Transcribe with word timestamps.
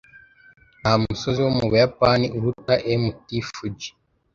Nta 0.79 0.91
musozi 1.01 1.39
wo 1.45 1.51
mu 1.57 1.65
Buyapani 1.69 2.25
uruta 2.37 2.73
Mt. 3.01 3.27
Fuji. 3.51 3.89